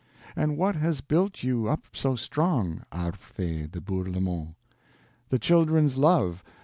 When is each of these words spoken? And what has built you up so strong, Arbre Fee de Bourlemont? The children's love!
And 0.35 0.57
what 0.57 0.75
has 0.77 0.99
built 0.99 1.43
you 1.43 1.67
up 1.67 1.83
so 1.93 2.15
strong, 2.15 2.81
Arbre 2.91 3.19
Fee 3.19 3.67
de 3.67 3.79
Bourlemont? 3.79 4.55
The 5.29 5.37
children's 5.37 5.95
love! 5.95 6.43